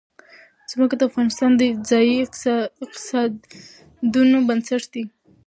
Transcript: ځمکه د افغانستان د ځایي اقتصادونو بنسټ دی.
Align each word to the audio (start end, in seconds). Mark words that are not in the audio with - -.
ځمکه 0.71 0.95
د 0.97 1.01
افغانستان 1.09 1.51
د 1.55 1.61
ځایي 1.89 2.15
اقتصادونو 2.83 4.37
بنسټ 4.47 4.83
دی. 4.93 5.03